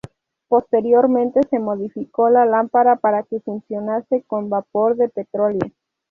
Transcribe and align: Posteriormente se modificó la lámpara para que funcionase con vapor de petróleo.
Posteriormente 0.47 1.41
se 1.51 1.59
modificó 1.59 2.31
la 2.31 2.43
lámpara 2.43 2.95
para 2.95 3.21
que 3.21 3.39
funcionase 3.39 4.23
con 4.25 4.49
vapor 4.49 4.95
de 4.95 5.09
petróleo. 5.09 5.69